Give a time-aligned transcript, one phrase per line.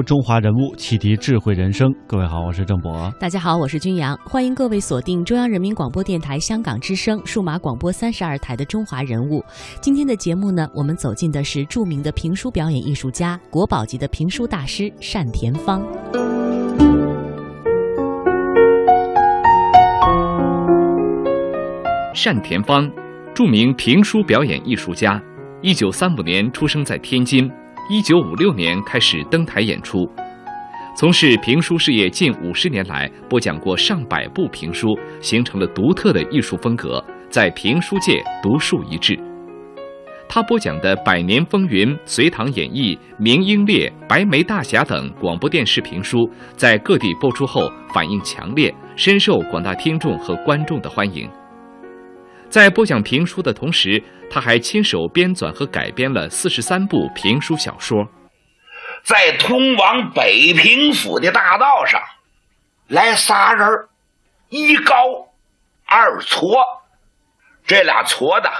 [0.00, 1.94] 读中华人物，启迪智慧人生。
[2.06, 3.12] 各位好，我是郑博。
[3.20, 4.16] 大家好，我是君阳。
[4.24, 9.40] 欢迎各位锁定中央人民广播电台香港之声数码广播三十二台的《中华人物》。
[9.82, 15.82] 今天的节目呢，我们走进的是著名的评书表演艺术家、国宝级的评书大师单田芳。
[22.24, 22.90] 单田芳，
[23.34, 25.20] 著名评书表演艺术家，
[25.60, 27.50] 一九三五年出生在天津。
[27.88, 30.08] 一九五六年开始登台演出，
[30.96, 39.18] 从事评书事业近五十年来，播讲过上百部评书，形成了独特的艺术风格，在评书界独树一帜。
[40.28, 51.28] 他播讲的《百年风云》《隋唐演义》《明英烈》《白眉大侠》等广播电视评书，在各地播出后反应强烈，深受广大听众和观众的欢迎。
[52.50, 58.08] 在播讲评书的同时，他还亲手编纂和改编了四十三部评书小说。
[59.04, 62.00] 在通往北平府的大道上，
[62.88, 63.68] 来仨人，
[64.48, 64.94] 一高
[65.86, 66.56] 二矬，
[67.64, 68.50] 这俩矬的。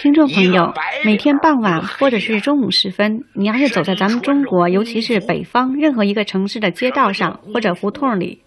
[0.00, 0.72] 听众朋友，
[1.04, 8.42] 每天傍晚或者是中午时分，你要是走在咱们中国，尤其是北方任何一个城市的街道上或者胡同里。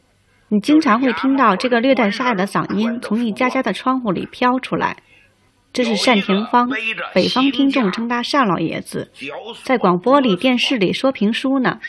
[0.50, 4.98] 你经常会听到这个略带沙哑的嗓音从一家家的窗户里飘出来，
[5.74, 6.70] 这是单田芳，
[7.14, 9.12] 北方听众称他单老爷子，
[9.64, 11.80] 在广播里、电视里说评书呢。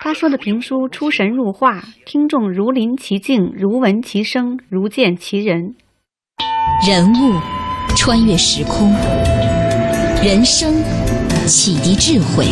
[0.00, 5.76] 他说的评书出神入化，听众如临其境，如闻其声，如见其人。
[6.86, 7.40] 人物
[7.96, 8.92] 穿越时空，
[10.22, 10.74] 人生
[11.46, 12.46] 启迪智慧，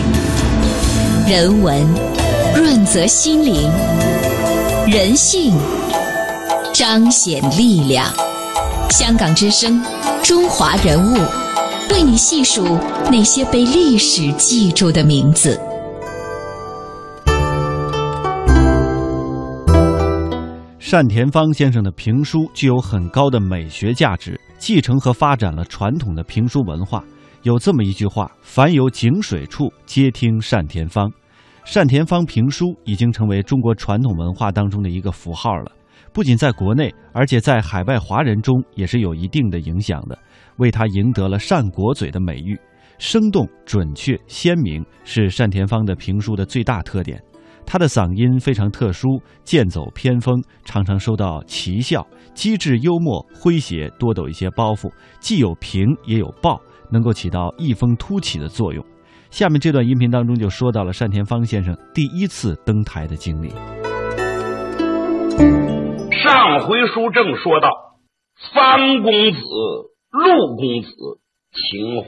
[1.28, 1.76] 人文
[2.56, 3.68] 润泽心灵。
[4.86, 5.54] 人性
[6.74, 8.06] 彰显力量。
[8.90, 9.82] 香港之声，
[10.22, 11.16] 中华人物，
[11.90, 12.78] 为你细数
[13.10, 15.58] 那些被历史记住的名字。
[20.90, 27.02] 单田芳先生的评书具有很高的美学价值，继承和发展了传统的评书文化。
[27.42, 31.10] 有这么一句话：“凡有井水处，皆听单田芳。”
[31.72, 35.72] 单田芳评书已经成为中国传统文化当中的一个符号了，
[36.12, 40.16] 不仅在国内，而且在海外华人中也是有一定的影响的，
[40.58, 42.56] 为他赢得了“单国嘴”的美誉。
[42.98, 47.20] 生动、准确、鲜明是单田芳的评书的最大特点。
[47.66, 56.60] 他的嗓音非常特殊，剑走偏锋，常常受到奇笑，机智幽默，诙谐多抖一些包袱，既有平也有暴，
[56.92, 58.84] 能够起到异风突起的作用。
[59.34, 63.48] 下面这段音频当中就说到了单田芳先生第一次登台的经历。
[66.22, 67.68] 上回书正说到，
[68.54, 69.40] 方公子、
[70.12, 70.88] 陆公子
[71.50, 72.06] 请红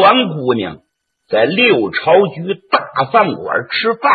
[0.00, 0.76] 鸾姑娘
[1.28, 4.12] 在六朝局大饭馆吃饭，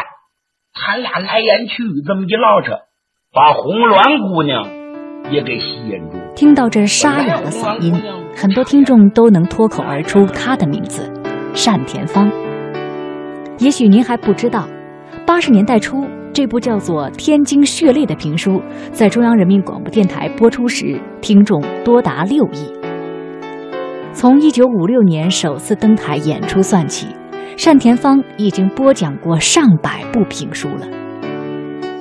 [0.73, 2.71] 他俩来言去语这么一唠扯，
[3.33, 4.63] 把红鸾姑娘
[5.33, 6.17] 也给吸引住。
[6.33, 7.93] 听到这沙哑的嗓音，
[8.33, 11.11] 很多听众都能脱口而出他的名字——
[11.53, 12.31] 单田芳。
[13.63, 14.67] 也许您还不知道，
[15.25, 18.61] 八十年代初，这部叫做《天津血泪》的评书，
[18.91, 22.69] 在中央人民广播电台播出时，听众多达六亿。
[24.11, 27.07] 从一九五六年首次登台演出算起，
[27.55, 30.85] 单田芳已经播讲过上百部评书了。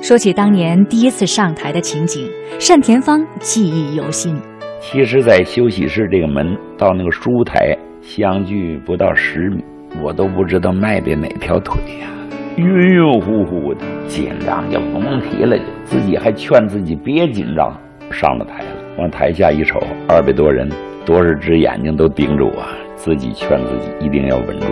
[0.03, 4.37] 说起当年第一次上台的情景，单田芳记忆犹新。
[4.81, 9.62] 其实，在休息室这个门到那个书台相距不到十米。
[10.00, 12.09] 我都不知道迈的哪条腿呀，
[12.56, 17.77] 晕晕乎乎的，紧张就甭提了，自己还劝自己别紧张。
[18.11, 18.67] 上了台了，
[18.99, 20.69] 往台下一瞅，二百多人，
[21.05, 22.62] 多少只眼睛都盯着我，
[22.94, 24.67] 自己劝自己一定要稳住。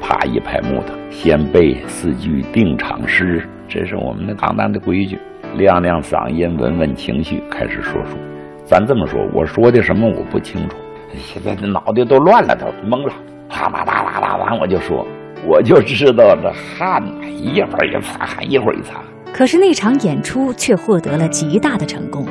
[0.00, 5.18] 啪一拍木头，先背四句定场诗，这是我们的唐单的规矩。
[5.56, 8.16] 亮亮嗓音，稳稳情绪，开始说书。
[8.64, 10.76] 咱这么说，我说的什么我不清楚，
[11.16, 13.12] 现在这脑袋都乱了，都懵了。
[13.48, 15.06] 啪啪啪啪啪完我就说，
[15.46, 17.02] 我就知道这汗
[17.36, 19.00] 一会儿一擦汗，一会儿一擦。
[19.32, 22.26] 可是那场演出却获得了极大的成功。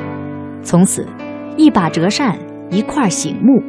[0.62, 1.06] 从此，
[1.56, 2.38] 一把折扇，
[2.70, 3.62] 一块醒目，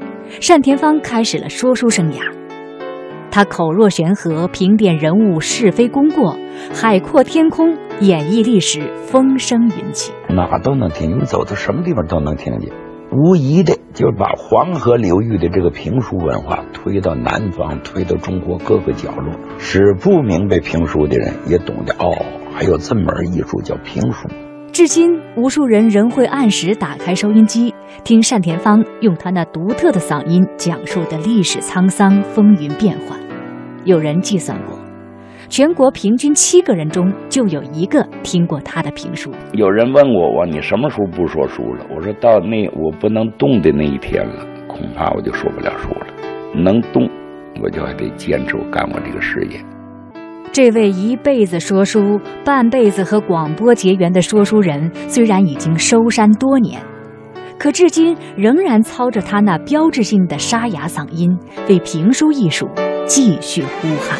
[0.47, 2.19] 单田芳开始了说书生涯。
[3.29, 6.37] 他口若悬河，评点人物是非功过，
[6.73, 11.19] 海阔天空，演绎历史风生云起，哪都能听。
[11.19, 12.71] 你走到什么地方都能听见。
[13.11, 22.11] 无疑的，就把黄河流域的这个评书文化推到南方，推到中国各个角落，使不明白评书的人也懂得哦，
[22.53, 24.27] 还有这门艺术叫评书。
[24.73, 27.73] 至今，无数人仍会按时打开收音机，
[28.03, 33.17] 听单田芳用他那独特的嗓音讲述的历史沧桑、风云变幻。
[33.85, 34.74] 有人计算过，
[35.47, 39.31] 全国平均七个人中就有一个听过他的评书。
[39.53, 41.85] 有人问我，我你什么时候不说书了？
[41.95, 46.07] 我说到那我不能动的那一天了，恐怕我就说不了书了。
[46.55, 47.09] 能动，
[47.63, 49.59] 我就还得坚持我干我这个事业。
[50.51, 56.81] 这位一辈子说书、半辈子和广播结缘的说书人，虽然已经收山多年，
[57.59, 61.37] 可至今仍然操着他那标志性的沙哑嗓音，
[61.67, 62.69] 为评书艺术。
[63.05, 64.19] 继续呼喊，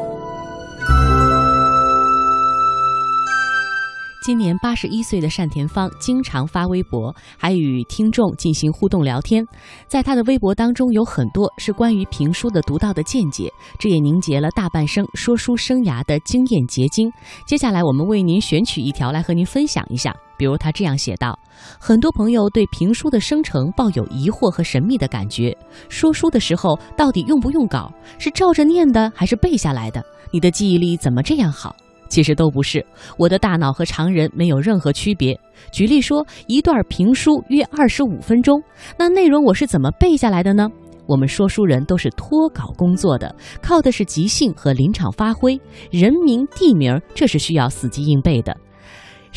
[4.23, 9.43] 今年八十一岁的单田芳经常发微博，还与听众进行互动聊天。
[9.87, 17.11] 在他的微博当中，有很多是关于评书的独到的见解，这也凝结了大半生说书生涯的经验结晶。
[17.47, 20.15] 接下来，我们为您选取一条来和您分享一下。
[20.37, 21.37] 比如他这样写道
[21.81, 25.57] ：“很多朋友对评书的生成抱有疑惑和神秘的感觉，
[25.89, 27.91] 说书的时候到底用不用稿？
[28.19, 30.03] 是照着念的还是背下来的？
[30.31, 31.75] 你的记忆力怎么这样好？”
[32.11, 32.85] 其实都不是，
[33.17, 35.39] 我的大脑和常人没有任何区别。
[35.71, 38.61] 举例说，一段评书约二十五分钟，
[38.99, 40.67] 那内容我是怎么背下来的呢？
[41.07, 45.57] 我们说书人都是脱稿工作的，靠的是即兴和临场发挥。
[45.89, 48.55] 人名、地名，这是需要死记硬背的。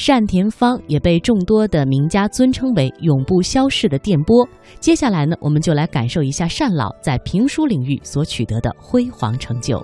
[0.06, 4.44] 单田芳也被众多的名家尊称为永不消逝的电波。
[4.80, 9.80] 接下来呢，我们就来感受一下单老在评书领域所取得的辉煌成就。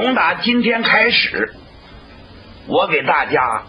[0.00, 1.52] 从打今天开始，
[2.68, 3.60] 我给大家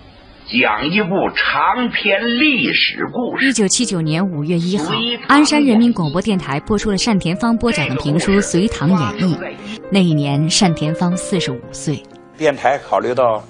[0.45, 3.47] 讲一部长篇历史故事。
[3.47, 4.93] 一九七九年五月一号，
[5.27, 9.35] 鞍山人民广播电台播出了单田芳播讲的评书《隋唐演义》。
[9.89, 11.99] 那一年，单田芳四十五岁。
[12.37, 13.43] 电台考虑到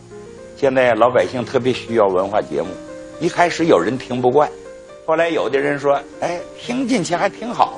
[0.55, 2.69] 现在老百姓特别需要文化节目，
[3.19, 4.49] 一开始有人听不惯，
[5.05, 7.77] 后来有的人说：“哎，听进去还挺好。”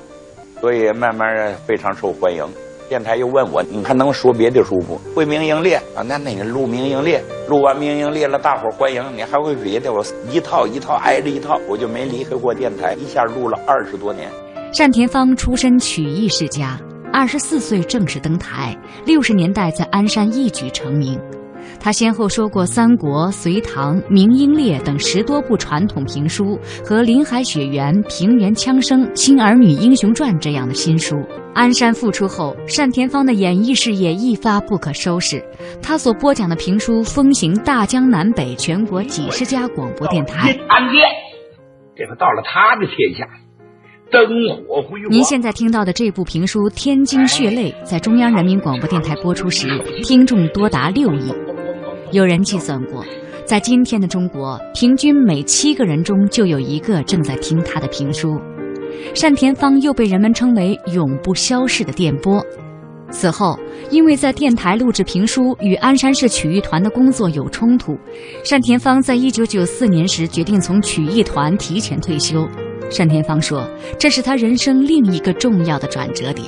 [0.62, 2.46] 所以慢慢非常受欢迎。
[2.92, 5.00] 电台又问我：“你还能说别的书不？
[5.16, 6.04] 会名英烈啊？
[6.06, 9.02] 那那个录名英烈，录完名英烈了，大伙欢迎。
[9.16, 9.94] 你还会别的？
[9.94, 14.30] 我一套一套挨着一套，我就没离开过电台，一下录了二十多年。”
[14.78, 16.78] 单田芳出身曲艺世家，
[17.14, 21.18] 二十四岁正式登台，六十年代在鞍山一举成名。
[21.84, 31.16] 他先后说过《三国》《隋唐》《明英烈》等十多部传统评书和《林海雪原》《平原枪声》《新儿女英雄传》这样的新书。
[31.56, 35.44] 鞍山复出后，单田芳的演艺事业一发不可收拾。
[35.82, 40.52] 他所播讲的评书风行大江南北，全国几十家广播电台。
[40.68, 41.02] 案件，
[41.98, 43.28] 这个到了他的天下，
[44.12, 44.24] 灯
[44.68, 45.10] 火辉煌。
[45.10, 49.68] 您现在听到的这部评书《天津血泪》在中央人民广播电台播出时，
[50.04, 51.34] 听众多达六亿。
[52.12, 53.06] 有人计算过，
[53.46, 58.38] 在今天的中国，平均每七个人中就有一个正在听他的评书。
[59.20, 62.46] 单田芳又被人们称为“永不消逝的电波”。
[63.10, 63.58] 此后，
[63.90, 67.98] 因为在电台录制评书与鞍山市曲艺团的工作有冲突，
[68.50, 72.46] 单田芳在一九九四年时决定从曲艺团提前退休。
[72.98, 73.66] 单田芳说
[73.98, 76.48] ：“这是他人生另一个重要的转折点。”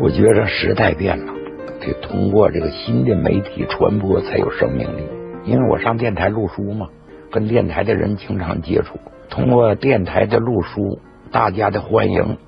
[0.00, 1.41] 我觉着时代变了。
[1.84, 5.02] 得通过这个新的媒体传播才有生命力，
[5.44, 6.86] 因为我上电台录书嘛，
[7.30, 8.98] 跟电台的人经常接触，
[9.28, 10.98] 通过电台的录书，
[11.30, 12.38] 大家的欢迎，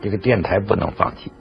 [0.00, 1.32] 这个电台不能放弃。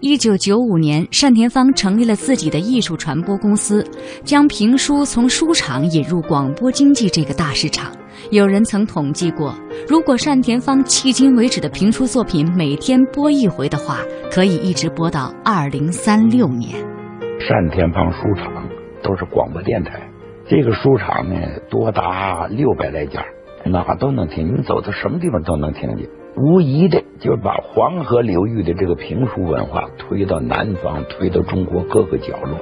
[0.00, 3.86] 一九九五年，单田芳成立了自己的艺术传播公司，
[4.24, 7.92] 将评书从书场引入广播经济这个大市场。
[8.30, 9.54] 有人曾统计过，
[9.88, 13.98] 如果单田芳迄今为止的评书作品每天播一回的话，
[14.30, 16.91] 可以一直播到二零三六年。
[17.40, 18.66] 单田芳书场
[19.02, 20.00] 都是广播电台。
[20.48, 21.36] 这个书场呢，
[21.70, 23.22] 多达六百来家，
[23.64, 24.56] 哪都能听。
[24.56, 26.08] 你走到什么地方都能听见。
[26.34, 32.58] 无疑的，就把黄河流域的这个评书文化推到南方，推到中国各个角落。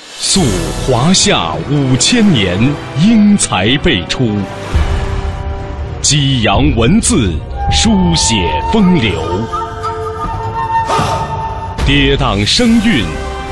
[0.00, 0.40] 溯
[0.86, 2.56] 华夏五千年，
[3.04, 4.24] 英才辈出；
[6.00, 7.32] 激扬文字，
[7.72, 8.36] 书写
[8.72, 9.12] 风流；
[11.84, 13.04] 跌宕声韵，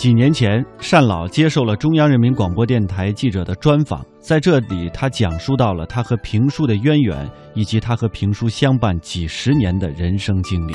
[0.00, 7.28] 几年前，单老接受了中央人民广播电台记者的专访，在这里，他讲述到了他和评书的渊源。
[7.52, 10.72] 以及他和评书相伴几十年的人生经历。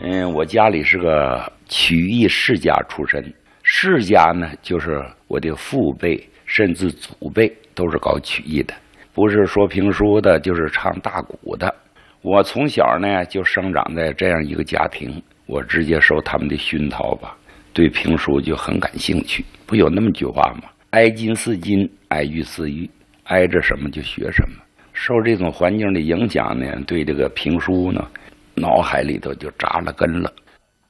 [0.00, 3.22] 嗯，我家里是个曲艺世家出身，
[3.62, 8.72] 世家呢就是我的父辈甚至祖辈都是搞曲艺的，
[9.12, 11.74] 不是说评书的，就是唱大鼓的。
[12.22, 17.36] 我从小呢就生长在这样一个家庭，我直接受他们的熏陶吧，
[17.72, 19.44] 对评书就很感兴趣。
[19.64, 20.68] 不有那么句话吗？
[20.90, 22.88] 挨金似金，挨玉似玉。
[23.24, 24.62] 挨着什么就学什么，
[24.92, 28.06] 受这种环境的影响呢，对这个评书呢，
[28.54, 30.32] 脑海里头就扎了根了。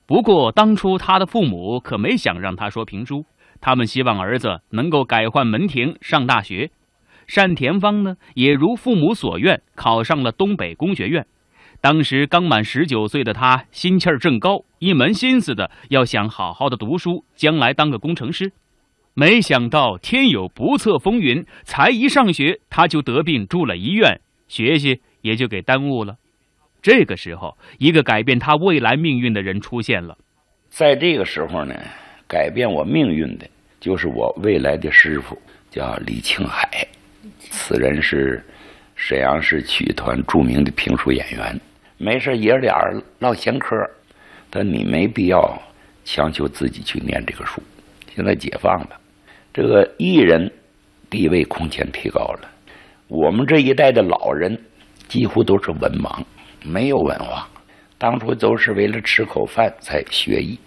[0.06, 3.25] 不过当初他的父母可没想让他说评书，
[3.60, 6.70] 他们希望儿子能够改换门庭上大学。
[7.34, 11.26] 单田芳呢，也如父母所愿，考上了东北工学院。
[11.80, 18.52] 当时刚满十九岁的他，心气儿正高，一门心思的要想好好的读书，将来当个工程师。
[19.14, 26.16] 没想到天有不测风云，才一上学他就得病住了医院，学习也就给耽误了。
[26.83, 30.18] 这个时候，一个改变他未来命运的人出现了。
[30.68, 31.75] 在这个时候呢，
[32.28, 33.49] 改变我命运的
[33.80, 35.40] 就是我未来的师傅，
[35.71, 36.87] 叫李庆海。
[37.38, 38.45] 此人是
[38.97, 41.61] 沈阳市曲团著名的评书演员。
[41.99, 42.75] 没事爷俩
[43.21, 43.76] 唠闲嗑，
[44.50, 45.62] 但你没必要
[46.05, 47.62] 强求自己去念这个书。
[48.15, 49.00] 现在解放了。
[49.53, 50.50] 这个艺人
[51.09, 52.50] 地位空前提高了。
[53.09, 54.59] 我们这一代的老人
[55.07, 56.23] 几乎都是文盲，
[56.65, 57.49] 没有文化。
[57.99, 60.59] 当初都是为了吃口饭才学艺，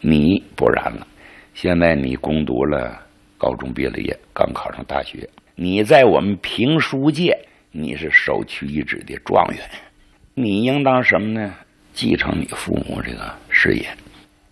[0.00, 1.06] 你不然了。
[1.52, 3.00] 现在你攻读了
[3.38, 7.38] 高中毕了业，刚考上大学，你在我们评书界
[7.76, 9.58] 你是首屈一指的状元。
[10.34, 11.52] 你应当什么呢？
[11.92, 13.84] 继承你父母这个事业。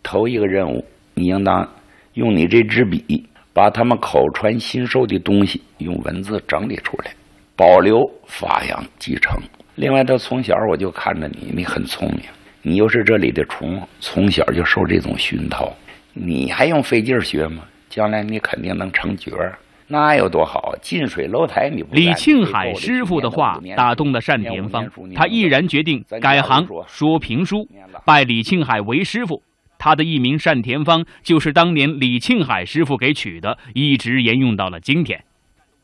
[0.02, 1.72] 头一个任务，你应当
[2.14, 3.24] 用你这支笔。
[3.54, 7.12] 把他们口传心授的东西用文字整理出来，
[7.54, 9.38] 保留、发扬、继承。
[9.74, 12.22] 另外，他从小我就看着你，你很聪明，
[12.62, 15.70] 你又是这里的虫，从小就受这种熏陶，
[16.14, 17.62] 你还用费劲学吗？
[17.90, 19.58] 将来你肯定能成角儿，
[19.92, 20.74] 那有多好？
[20.80, 27.68] 近水楼台，你不李庆海师傅的话打动了单田芳，他毅然决定改行说评书，
[28.06, 29.42] 拜李庆海为师傅。
[29.78, 35.24] 他的艺名单田芳就是当年李庆海师傅给取的，一直沿用到了今天。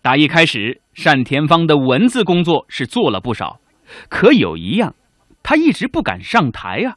[0.00, 3.60] 打一开始，单田芳的文字工作是做了不少，
[4.08, 4.94] 可有一样，
[5.42, 6.96] 他一直不敢上台啊。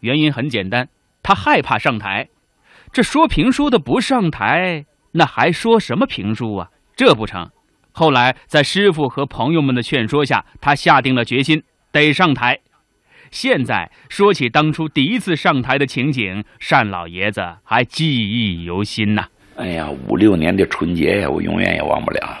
[0.00, 0.88] 原因很简单，
[1.22, 2.28] 他害怕上台。
[2.92, 6.70] 这说评书的不上台，那还说什么评书啊？
[6.96, 7.50] 这不成。
[7.92, 12.58] 后来在师傅和朋友们的劝说下，他下定了决心，得上台。
[13.30, 19.26] 现在说起当初第一次上台的情景，单老爷子还记忆犹新呐。
[19.56, 22.38] 哎呀，五六年的春节呀，我永远也忘不了。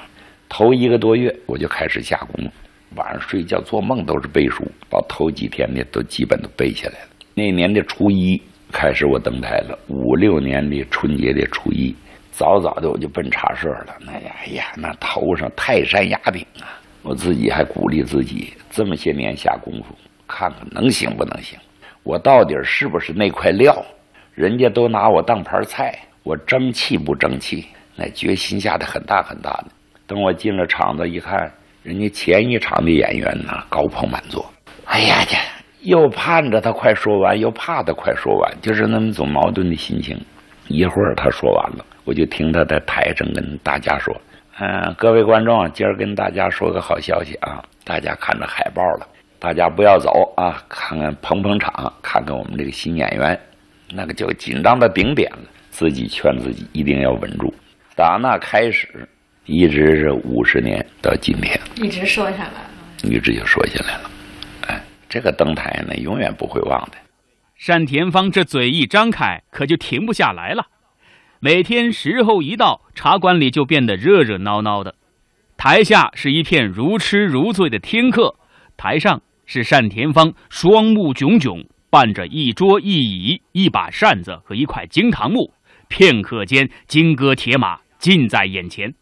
[0.48, 2.50] 头一个多月我就开始下功夫，
[2.96, 7.08] 晚上睡觉做梦都是背书，把头几天的都基本都背下来了。
[7.34, 8.40] 那年的初一
[8.72, 11.94] 开始我登台了，五六年的春节的初一，
[12.40, 13.94] 早早的我就奔茶社了。
[14.00, 16.80] 那呀，哎呀，那头上泰山压顶啊！
[17.02, 19.94] 我自己还鼓励自己，这么些年下功夫。
[20.26, 21.58] 看看能行不能行，
[22.02, 23.84] 我到底是不是那块料？
[24.34, 27.66] 人家都拿我当盘菜，我争气不争气？
[27.94, 29.66] 那决心下的很大很大的。
[30.06, 34.50] 等我进了场子一看，人家前一场的演员呢，高朋满座。
[34.86, 35.36] 哎呀，这
[35.82, 40.18] 又盼着他快说完，又怕他快说完，就是那么种矛盾的心情。
[40.68, 44.12] 一会儿他说完了，我就听他在台上跟大家说
[44.58, 47.64] ：“嗯，各位观众，今儿跟大家说个好消息啊！
[47.84, 49.06] 大家看着海报了，
[49.38, 53.40] 大家不要走啊，看看捧捧场，看看我们这个新演员，
[53.92, 55.38] 那个就紧张到顶点了。
[55.70, 57.54] 自己劝自己一定要稳住。
[57.94, 59.08] 打那开始，
[59.44, 62.70] 一直是五十年到今天，一直说下来了，
[63.04, 64.10] 一直就说下来了。
[64.66, 66.96] 哎，这个登台呢，永远不会忘的。”
[67.64, 70.66] 单田芳这嘴一张开，可就停不下来了。
[71.42, 74.94] 每天时候一到，茶馆里就变得热热闹闹的。
[75.56, 78.34] 台下是一片如痴如醉的听客，
[78.76, 85.54] 台上是单田芳双目炯炯，伴着一桌一椅、一把扇子和一块惊堂木。
[85.88, 88.92] 片刻间，金戈铁马近在眼前。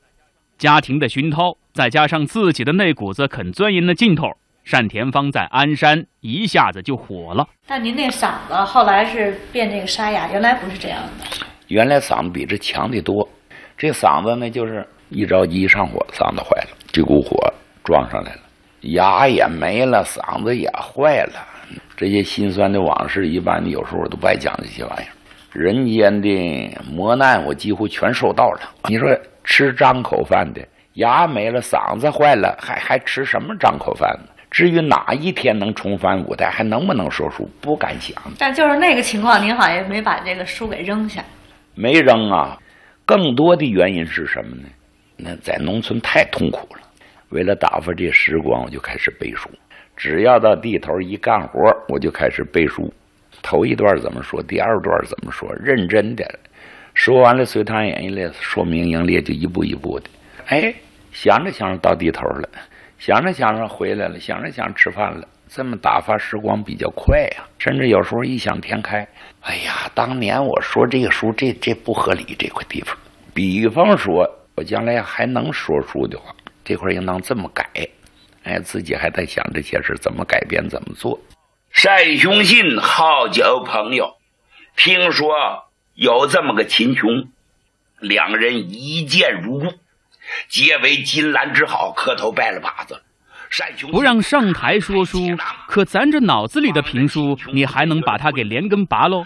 [0.57, 4.29] 家庭的熏陶，再加上自己的那股子肯钻研的劲头。
[4.71, 7.49] 单田芳在鞍山一下子就火了。
[7.67, 11.48] 但您那嗓子后来是变这个沙哑，原来不是这样的。
[11.69, 13.27] 原来嗓子比这强的多，
[13.77, 17.37] 这嗓子呢就是一着急一上火，嗓子坏了，这股火
[17.85, 18.41] 撞上来了，
[18.81, 21.47] 牙也没了，嗓子也坏了。
[21.97, 25.13] 这些心酸的往事，一般有时候都不爱讲这些玩意儿。
[25.53, 28.61] 人间的磨难，我几乎全受到了。
[28.89, 29.09] 你说
[29.45, 30.61] 吃张口饭的，
[30.95, 34.33] 牙没了，嗓子坏了，还还吃什么张口饭呢？
[34.51, 38.17] 至于哪一天能重返舞台，还能不能说书，不敢想。
[38.39, 41.23] 但就是那个情况，您好像没把这个书给扔下。
[41.81, 42.59] 没扔啊，
[43.05, 44.65] 更多的原因是什么呢？
[45.17, 46.81] 那在农村太痛苦了，
[47.29, 49.49] 为了打发这时光，我就开始背书。
[49.97, 52.93] 只要到地头一干活，我就开始背书。
[53.43, 56.25] 头一段怎么说，第二段怎么说，认真的
[56.95, 60.11] 说完了《隋唐演义》了，说明英烈就一步一步的。
[60.47, 60.75] 哎，
[61.13, 62.49] 想着想着到地头了。
[62.99, 67.45] 想着想着回来了，想着想着吃饭了，这么打发时光比较快呀。
[67.59, 69.07] 甚至有时候异想天开，
[69.41, 72.97] 哎呀，当年我说这个书这这不合理这块地方，
[73.35, 76.35] 比方说我将来还能说书的话，
[76.65, 77.65] 这块应当这么改。
[78.45, 81.19] 哎，自己还在想这些事怎么改变怎么做。
[81.83, 84.17] 单雄信好交朋友，
[84.77, 85.35] 听说
[85.95, 87.29] 有这么个秦琼，
[88.01, 89.67] 两人一见如故。
[90.49, 93.03] 结为金兰之好，磕头拜了把子。
[93.91, 95.19] 不让上台说书，
[95.67, 99.25] 可咱这脑子里的评书，你还能把它给连根拔喽？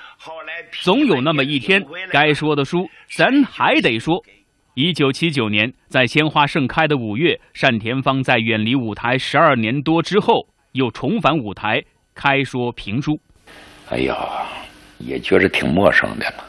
[0.82, 4.22] 总有那么一天，该说的书咱还得说。
[4.74, 11.82] 一九七九年，在鲜花盛开的五月，单田芳在远离舞台十二年多之后，又重返舞台，
[12.14, 13.20] 开说评书。
[13.90, 14.16] 哎呀，
[14.98, 16.44] 也觉着挺陌生的了。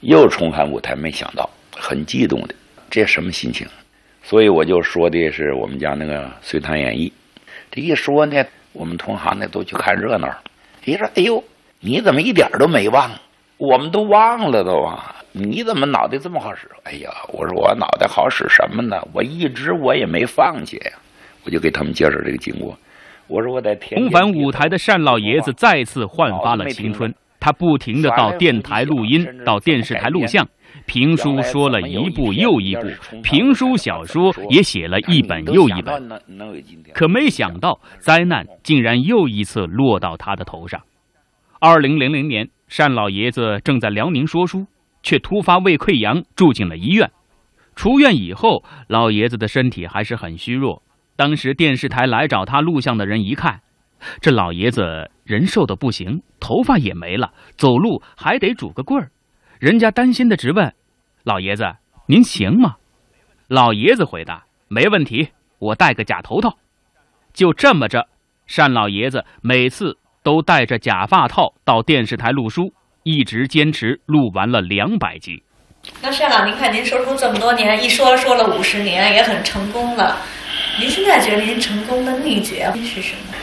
[0.00, 2.54] 又重返舞台，没想到，很激动的。
[2.88, 3.66] 这什么心情？
[4.22, 7.08] 所以我就说的是我们家那个《隋唐演义》。
[7.70, 10.28] 这一说呢，我们同行呢都去看热闹。
[10.84, 11.42] 一说：“哎呦，
[11.80, 13.10] 你怎么一点都没忘？
[13.56, 15.16] 我们都忘了都啊！
[15.32, 19.00] 你怎么脑袋这么好使？”哎呀，我说我脑袋好使什么呢？
[19.12, 20.92] 我一直我也没放弃呀。
[21.44, 22.76] 我就给他们介绍这个经过。
[23.26, 24.00] 我说我在天。
[24.00, 27.14] 重返舞台的单老爷子再次焕发了青春。
[27.38, 30.46] 他不停的到电台录音，到电视台录像。
[30.90, 32.82] 评书说了一部又一部，
[33.22, 36.20] 评书小说也写了一本又一本，
[36.92, 40.80] 可没想到灾难竟然又一次落到他的头上。
[41.60, 44.66] 二零零零年，单老爷子正在辽宁说书，
[45.00, 47.08] 却突发胃溃疡，住进了医院。
[47.76, 50.82] 出院以后，老爷子的身体还是很虚弱。
[51.14, 53.60] 当时电视台来找他录像的人一看，
[54.20, 59.12] 这老爷子人瘦的不行，头发也没了，走路还得拄个棍儿。
[59.60, 60.72] 人家担心的直问
[61.24, 61.64] ：“老爷子，
[62.06, 62.76] 您行吗？”
[63.48, 66.56] 老爷子回答：“没问题，我戴个假头套。”
[67.34, 68.06] 就这么着，
[68.56, 75.42] 单老爷子每次都戴着假发套到电视台录书，一直坚持录完了两百集。
[76.02, 80.16] 那单老，您看您说书这么多年，一说说了五十年，也很成功了。
[80.78, 83.34] 您现在觉得您成功的秘诀是什么？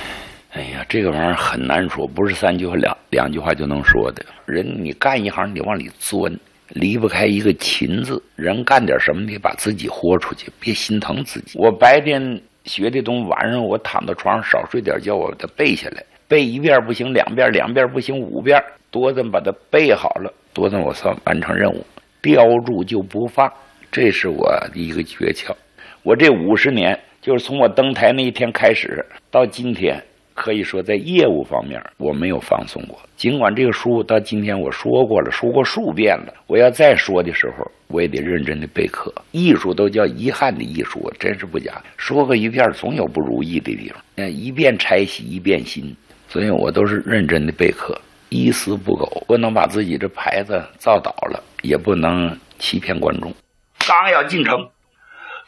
[0.54, 4.26] 哎呀，这个玩意儿很难说，不是三句话两两句话就能说的。
[4.46, 6.32] 人你干一行，你往里钻，
[6.70, 8.22] 离不开一个勤字。
[8.36, 11.58] 人干点什么，得把自己豁出去，别心疼自己。
[11.58, 16.04] 我白天学的东西，晚上我躺到床上少睡点觉，我把它背下来。
[16.28, 21.86] 背一遍不行，两遍，两遍不行，五遍，多的把它背好了，多的我算完成任务。
[22.22, 23.50] 叼住就不放，
[23.90, 25.56] 这是我的一个诀窍。
[26.04, 30.04] 我这五十年，就是从我登台那一天开始到今天。
[30.38, 32.98] 可以说，在业务方面，我没有放松过。
[33.16, 39.12] 尽管这个书到今天我说过了，说过数遍了，我要再说的时候，我也得认真的备课。
[39.32, 41.82] 艺术都叫遗憾的艺术，真是不假。
[41.98, 43.98] 说过一遍，总有不如意的地方。
[44.18, 45.96] 嗯，一遍拆洗一遍新，
[46.30, 53.34] 所以我都是认真的备课，一丝不苟，不能把自己这牌子造倒了，也不能欺骗观众。
[53.80, 54.70] 刚要进城，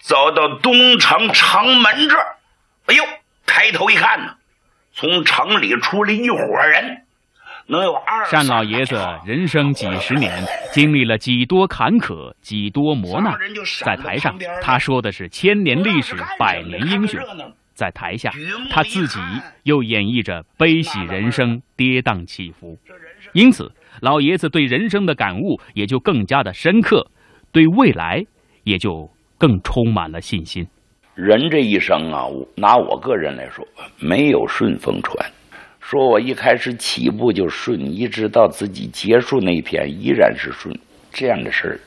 [0.02, 2.26] 走到东城城门这儿，
[2.88, 3.04] 哎呦，
[3.46, 4.34] 抬头一看呢，
[5.00, 7.04] 从城里出来一伙人，
[7.68, 8.30] 能有二。
[8.30, 10.30] 单老爷子人生几十年，
[10.74, 13.34] 经历了几多坎坷，几多磨难，
[13.86, 17.18] 在台上他说的是千年历史，百年英雄。
[17.74, 18.30] 在台下，
[18.70, 19.18] 他自己
[19.64, 22.78] 又演绎着悲喜人生，跌宕起伏。
[23.32, 27.10] 因此，老爷子对人生的感悟也就更加的深刻，
[27.54, 28.22] 对未来
[28.66, 30.68] 也就更充满了信心。
[31.22, 33.68] 人这一生啊，我拿我个人来说，
[34.00, 35.30] 没有顺风船。
[35.82, 40.74] 说我一开始起步就顺，一直到自己结束那一天依然是顺，
[41.12, 41.80] 这样的事儿，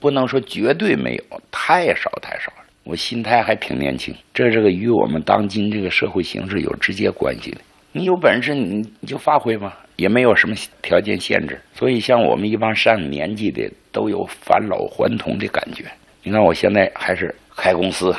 [0.00, 2.64] 不能说绝对没有，太少太少了。
[2.82, 7.58] 我心态还挺年轻，这这个与我们当今这个社会形势有直接关系的。
[7.92, 11.60] 你有本事你你就发挥吧，也没有什么条件限制。
[11.74, 15.84] 所以像我们一帮上年纪的，都有返老还童的感觉。
[16.24, 18.12] 你看我现在还是开公司、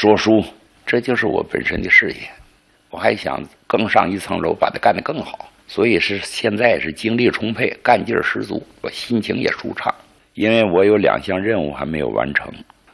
[0.00, 0.40] 说书，
[0.86, 2.18] 这就是我本身的事业。
[2.88, 5.50] 我还想更上一层楼，把它干得更好。
[5.66, 9.92] 所以是现在是精力充沛，干劲儿十足，我心情也舒畅，
[10.34, 12.48] 因为我有两项任务还没有完成。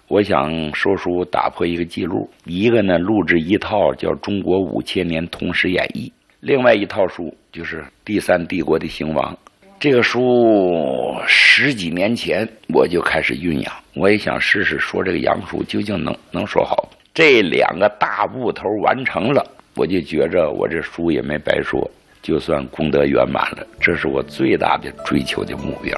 [0.08, 6.08] 我想说书打破一个记录，一个呢录制一套叫《中国五千年通史演义》，
[6.40, 9.30] 另外一套书就是《第三帝国的兴亡》。
[9.78, 16.88] 这个书十几年前我就开始酝酿，我也想试试说这个杨书究竟能能说好。
[17.14, 19.40] 这两个大部头完成了，
[19.76, 21.88] 我就觉着我这书也没白说，
[22.20, 23.64] 就算功德圆满了。
[23.80, 25.96] 这是我最大的追求的目标。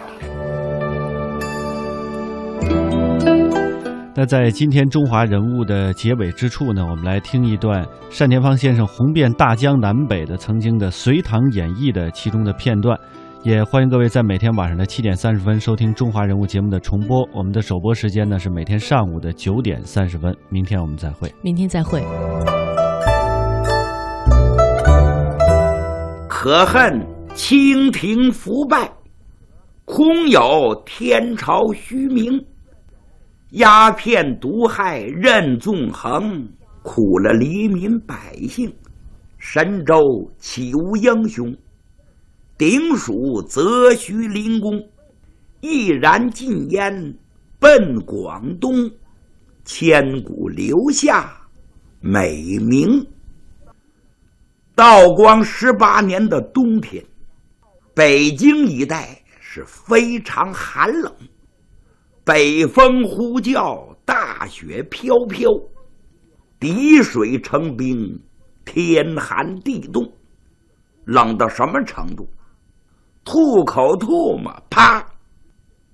[4.14, 12.94] 那在今天中华人物的结尾之处呢，我们来听一段单田芳先生红遍大江南北的曾经的《隋唐演义》的其中的片段。
[13.46, 17.24] 也欢迎各位在每天晚上的七点三十分收听《中华人物》节目的重播。
[17.32, 20.36] 我们的首播时间呢是每天上午的九点三十分。
[20.48, 21.32] 明天我们再会。
[21.42, 22.04] 明天再会。
[26.28, 27.06] 可恨
[27.36, 28.90] 清廷腐败，
[29.84, 32.44] 空有天朝虚名。
[33.50, 36.48] 鸦片毒害任纵横，
[36.82, 38.74] 苦了黎民百姓。
[39.38, 39.94] 神州
[40.36, 41.56] 岂无英雄？
[42.58, 44.88] 鼎蜀则须临功。
[45.60, 47.18] 毅然禁烟
[47.58, 48.90] 奔广东，
[49.64, 51.32] 千古留下
[52.00, 53.06] 美名。
[54.74, 57.04] 道光十八年的冬天，
[57.94, 61.12] 北京一带是非常寒冷。
[62.24, 65.50] 北风呼啸，大雪飘飘，
[66.60, 68.20] 滴水成冰，
[68.64, 70.12] 天寒地冻，
[71.04, 72.28] 冷到什么程度？
[73.26, 75.04] 吐口唾沫，啪，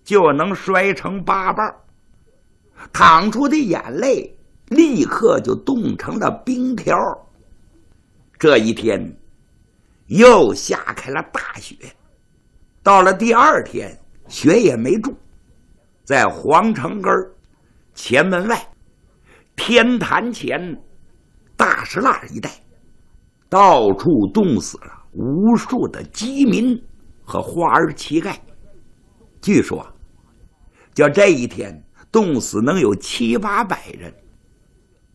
[0.04, 1.74] 就能摔成八瓣
[2.92, 6.94] 淌出的眼泪立刻就冻成了冰条。
[8.38, 9.00] 这一天
[10.08, 11.74] 又下开了大雪，
[12.82, 15.16] 到了第二天，雪也没住。
[16.04, 17.10] 在皇城根
[17.94, 18.68] 前门外、
[19.56, 20.60] 天坛前、
[21.56, 22.50] 大石栏一带，
[23.48, 26.78] 到处冻死了无数的饥民
[27.32, 28.34] 和花儿乞丐。
[29.40, 29.86] 据说，
[30.92, 34.12] 就这一天冻死能有七八百人。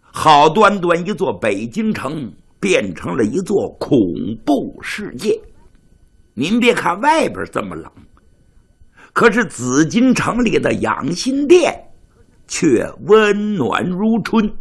[0.01, 3.99] 好端端一座北京城，变成了一座恐
[4.43, 5.39] 怖世界。
[6.33, 7.91] 您别看外边这么冷。
[9.13, 11.71] 可是紫禁城里的养心殿，
[12.47, 14.51] 却温暖如春。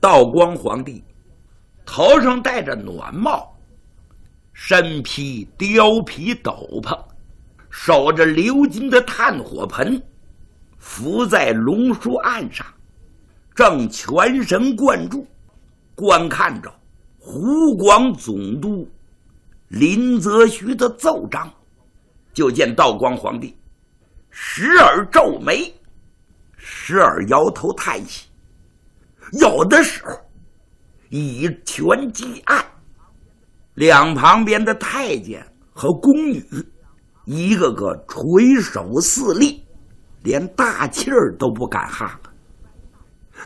[0.00, 1.04] 道光皇帝
[1.86, 3.49] 头上戴着暖帽，
[4.52, 6.98] 身披貂皮斗篷，
[7.70, 10.02] 守着鎏金的炭火盆，
[10.78, 12.66] 伏在龙书案上，
[13.54, 15.26] 正全神贯注
[15.94, 16.72] 观看着
[17.18, 18.88] 湖广总督
[19.68, 21.52] 林则徐的奏章。
[22.32, 23.56] 就见道光皇帝
[24.30, 25.74] 时而皱眉，
[26.56, 28.28] 时而摇头叹息，
[29.40, 30.12] 有的时候
[31.08, 32.59] 以拳击案，
[33.80, 36.44] 两旁边的太监和宫女
[37.24, 39.64] 一个个垂手四立，
[40.22, 42.20] 连大气儿都不敢哈。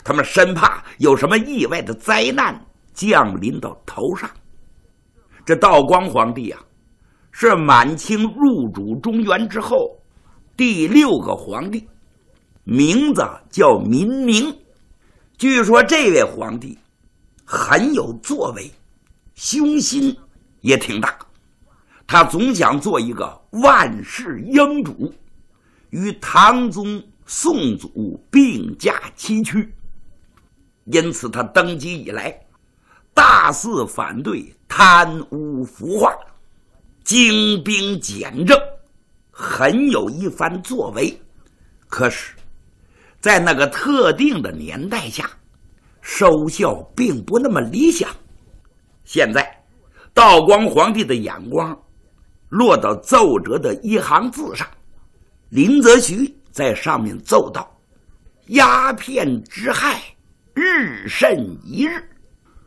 [0.02, 2.60] 他们生怕有什么意外的灾难
[2.92, 4.28] 降临到头上。
[5.44, 6.60] 这道光皇帝啊！
[7.30, 9.76] 是满清入主中原之后
[10.56, 11.86] 第六个皇帝，
[12.64, 14.52] 名字叫民明。
[15.38, 16.76] 据说这位皇帝
[17.44, 18.68] 很有作为，
[19.36, 20.16] 胸心
[20.64, 21.14] 也挺大。
[22.06, 25.12] 他总想做一个万世英主，
[25.90, 29.72] 与唐宗、宋祖并驾齐驱。
[30.86, 32.38] 因此，他登基以来，
[33.12, 36.14] 大肆反对贪污腐化，
[37.04, 38.58] 精兵简政，
[39.30, 41.18] 很有一番作为。
[41.88, 42.34] 可是，
[43.20, 45.30] 在那个特定的年代下，
[46.02, 48.10] 收效并不那么理想。
[49.04, 49.63] 现在，
[50.14, 51.76] 道光皇帝的眼光
[52.48, 54.66] 落到奏折的一行字上，
[55.50, 57.68] 林则徐在上面奏道
[58.48, 60.00] ：“鸦片之害。”
[60.56, 62.00] 日甚一日，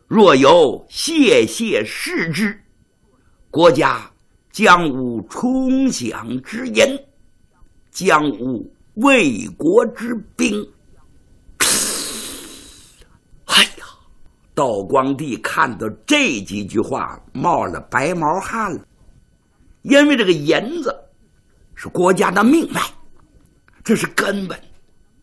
[0.06, 2.62] 若有谢谢视之，
[3.50, 4.10] 国家
[4.52, 6.84] 将无充饷之银，
[7.90, 10.62] 将无为国之兵。
[13.46, 13.86] 哎呀，
[14.58, 18.80] 道光帝看到这几句话，冒了白毛汗了，
[19.82, 20.92] 因为这个银子
[21.76, 22.82] 是国家的命脉，
[23.84, 24.58] 这是根本。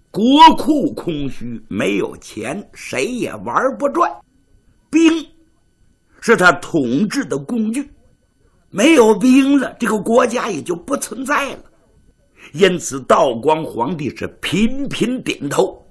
[0.09, 0.23] 国
[0.55, 4.09] 库空虚，没有钱，谁也玩不转。
[4.89, 5.11] 兵
[6.21, 7.91] 是他统治的工具，
[8.69, 11.59] 没有兵了，这个国家也就不存在了。
[12.53, 15.85] 因此，道光皇帝是频频点头。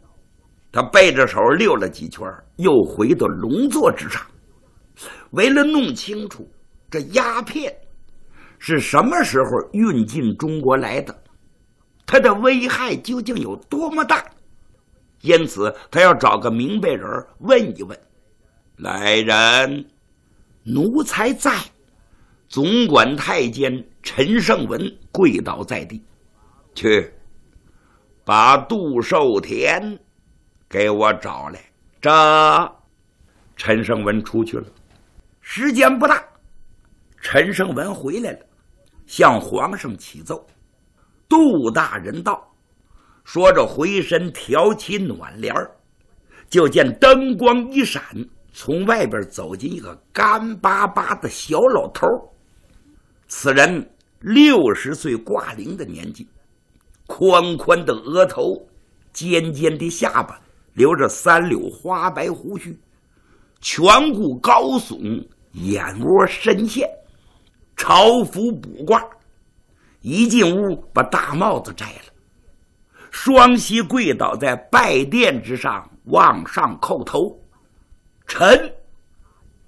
[0.73, 4.23] 他背着手溜了几圈，又回到龙座之上。
[5.31, 6.49] 为了弄清楚
[6.91, 7.75] 这鸦片
[8.59, 11.23] 是什么时候运进中国来的。
[12.07, 14.25] 它的危害究竟有多么大？
[15.23, 17.09] 因此，他要找个明白人
[17.41, 17.99] 问一问。
[18.77, 19.87] 来人，
[20.63, 21.59] 奴才在。
[22.47, 26.01] 总管太监陈胜文跪倒在地，
[26.75, 27.11] 去
[28.25, 29.99] 把杜寿田
[30.69, 31.59] 给我找来。
[32.05, 32.77] 这
[33.57, 34.67] 陈胜文出去了，
[35.41, 36.23] 时间不大，
[37.23, 38.39] 陈胜文回来了，
[39.07, 40.47] 向皇上启奏。
[41.27, 42.47] 杜大人到
[43.25, 45.55] ：“说着，回身挑起暖帘
[46.51, 48.05] 就见灯光一闪，
[48.53, 52.07] 从外边走进一个干巴巴的小老头。
[53.29, 53.91] 此人
[54.21, 56.29] 六十岁挂零的年纪，
[57.07, 58.63] 宽宽的额头，
[59.11, 60.39] 尖尖的下巴，
[60.75, 62.79] 留着三绺花白胡须，
[63.63, 66.89] 颧骨高耸，眼窝深陷，
[67.77, 69.03] 朝服补褂。”
[70.03, 72.13] 一进屋，把大帽子摘了，
[73.11, 77.35] 双膝跪倒在拜殿之上，往上叩头
[78.29, 78.71] ：“臣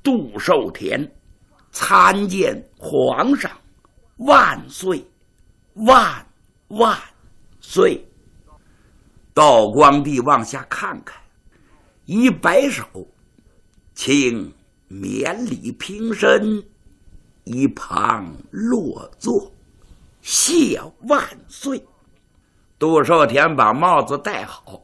[0.02, 1.10] 杜寿田
[1.72, 3.50] 参见皇上，
[4.18, 5.02] 万岁，
[5.72, 6.26] 万
[6.68, 6.98] 万
[7.60, 8.05] 岁！”
[9.36, 11.20] 道光帝往下看看，
[12.06, 12.86] 一摆手，
[13.94, 14.50] 请
[14.88, 16.64] 免礼平身，
[17.44, 19.52] 一旁落座。
[20.22, 21.84] 谢万岁！
[22.78, 24.82] 杜寿田把帽子戴好，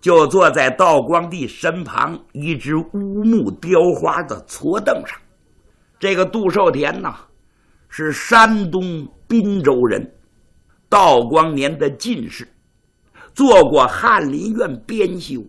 [0.00, 5.16] 就坐在道光帝身旁一只乌木雕花的搓凳上。
[6.00, 7.14] 这个杜寿田呐，
[7.88, 10.12] 是山东滨州人，
[10.88, 12.52] 道光年的进士，
[13.34, 15.44] 做过翰林院编修，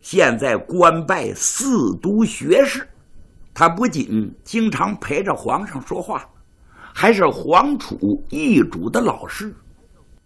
[0.00, 2.88] 现在官拜四都学士。
[3.52, 6.28] 他不仅经常陪着皇上说话。
[6.96, 9.52] 还是皇储易主的老师，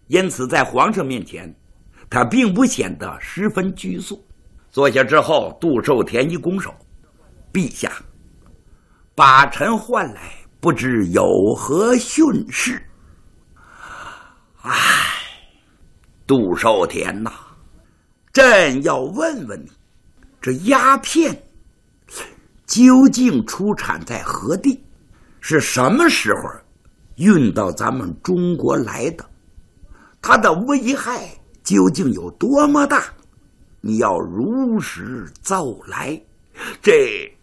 [0.05, 1.51] 因此在皇上面前，
[2.11, 4.23] 他并不显得十分拘束。
[4.69, 6.71] 坐下之后，杜寿田一拱手
[7.51, 7.91] ：“陛下，
[9.15, 12.79] 把臣唤来，不知有何训示？”
[14.61, 14.71] 唉，
[16.29, 17.31] 杜寿田呐，
[18.31, 19.71] 朕要问问你，
[20.39, 21.41] 这鸦片
[22.67, 24.79] 究竟出产在何地？
[25.39, 26.47] 是什么时候
[27.15, 29.25] 运到咱们中国来的？
[30.21, 33.05] 它的危害究竟有多么大？
[33.81, 36.21] 你要如实奏来。
[36.79, 37.35] 这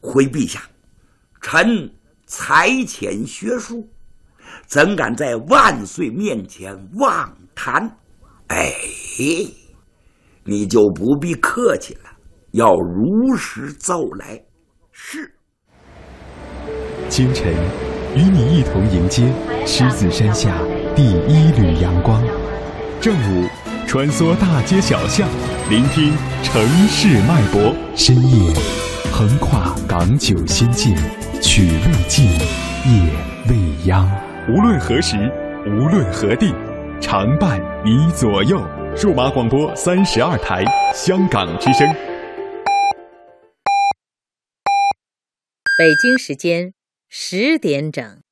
[0.00, 0.62] 回陛下，
[1.42, 1.92] 臣
[2.24, 3.86] 才浅学书，
[4.66, 7.96] 怎敢在万岁面前妄谈？
[8.48, 8.72] 哎，
[10.44, 12.10] 你就不必客气了，
[12.52, 14.42] 要如实奏来。
[14.92, 15.32] 是。
[17.08, 17.52] 清晨，
[18.14, 19.32] 与你一同迎接
[19.66, 20.60] 狮子山下
[20.94, 22.20] 第一缕阳光；
[23.00, 23.48] 正午，
[23.86, 25.28] 穿梭大街小巷，
[25.70, 26.12] 聆听
[26.42, 28.52] 城市脉搏；深夜，
[29.12, 30.94] 横跨港九新界，
[31.40, 32.26] 曲未尽，
[32.84, 33.10] 夜
[33.48, 34.08] 未央。
[34.48, 35.16] 无论何时，
[35.66, 36.52] 无论何地，
[37.06, 38.58] 常伴你左右。
[38.96, 40.64] 数码广播三十二台，
[40.94, 41.86] 香港之声。
[45.76, 46.72] 北京时间
[47.10, 48.23] 十点整。